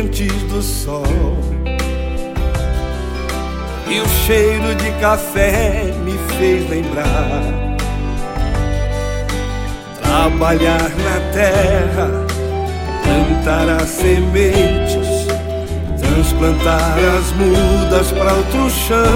nascentes 0.00 0.42
do 0.44 0.62
sol. 0.62 1.04
E 3.88 4.00
o 4.00 4.08
cheiro 4.26 4.74
de 4.76 4.90
café 5.00 5.92
me 6.04 6.16
fez 6.36 6.68
lembrar. 6.68 7.08
Trabalhar 10.02 10.90
na 10.90 11.32
terra, 11.32 12.26
plantar 13.02 13.68
as 13.80 13.88
sementes, 13.88 15.26
transplantar 15.98 16.98
as 17.18 17.32
mudas 17.32 18.12
para 18.12 18.32
outro 18.34 18.70
chão, 18.70 19.06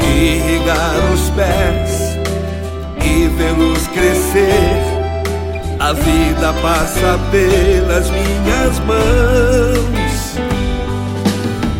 irrigar 0.00 0.94
os 1.12 1.30
pés 1.30 2.16
e 3.04 3.28
vê-los 3.28 3.86
crescer 3.88 4.85
a 5.78 5.92
vida 5.92 6.52
passa 6.62 7.18
pelas 7.30 8.10
minhas 8.10 8.78
mãos. 8.80 10.36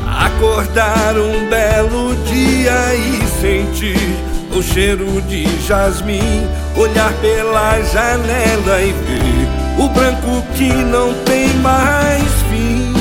Acordar 0.07 1.17
um 1.17 1.49
belo 1.49 2.15
dia 2.27 2.95
e 2.95 3.27
sentir 3.41 4.17
o 4.55 4.63
cheiro 4.63 5.21
de 5.23 5.47
jasmim. 5.67 6.47
Olhar 6.77 7.13
pela 7.21 7.81
janela 7.83 8.83
e 8.83 8.93
ver 8.93 9.83
o 9.83 9.89
branco 9.89 10.43
que 10.55 10.73
não 10.73 11.15
tem 11.25 11.49
mais 11.61 12.23
fim. 12.51 12.95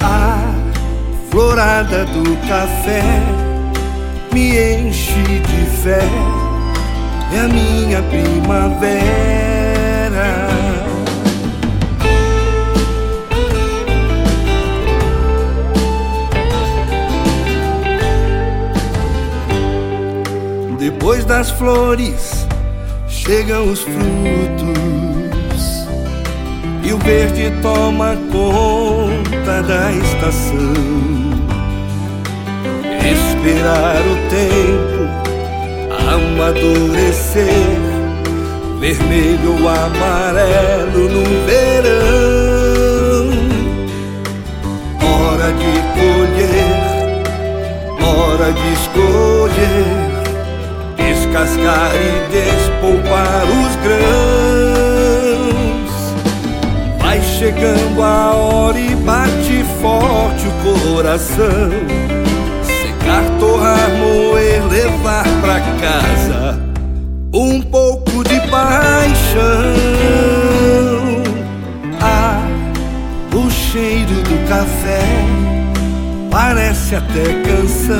A 0.00 0.38
florada 1.30 2.04
do 2.06 2.36
café 2.46 3.22
me 4.32 4.58
enche 4.58 5.40
de 5.40 5.66
fé 5.82 6.45
é 7.32 7.38
a 7.40 7.48
minha 7.48 8.02
primavera. 8.02 9.26
Depois 20.78 21.24
das 21.24 21.50
flores 21.50 22.46
chegam 23.08 23.70
os 23.70 23.80
frutos 23.80 24.76
e 26.84 26.92
o 26.92 26.98
verde 26.98 27.52
toma 27.60 28.16
conta 28.30 29.62
da 29.62 29.92
estação. 29.92 30.74
Esperar 33.02 34.00
o 34.00 34.16
tempo 34.30 34.75
amadurecer, 36.36 37.80
vermelho 38.78 39.52
ou 39.62 39.68
amarelo 39.68 41.08
no 41.08 41.24
verão. 41.46 43.30
Hora 45.02 45.48
de 45.52 45.72
colher, 45.96 46.76
hora 48.06 48.48
de 48.52 48.68
escolher, 48.74 49.88
descascar 50.96 51.92
e 51.94 52.06
despolpar 52.30 53.44
os 53.46 53.72
grãos. 53.82 54.04
Vai 57.00 57.18
chegando 57.22 58.02
a 58.02 58.34
hora 58.34 58.78
e 58.78 58.94
bate 58.96 59.64
forte 59.80 60.46
o 60.46 60.52
coração 60.92 62.35
pouco 67.96 68.24
de 68.24 68.40
paixão. 68.48 69.74
Ah, 72.00 72.46
o 73.34 73.50
cheiro 73.50 74.14
do 74.22 74.48
café 74.48 75.02
parece 76.30 76.96
até 76.96 77.42
canção 77.42 77.96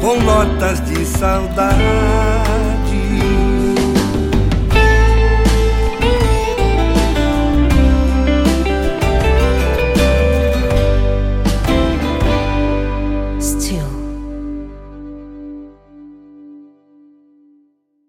com 0.00 0.20
notas 0.22 0.80
de 0.84 1.04
saudade. 1.04 1.76
Still. 13.40 13.95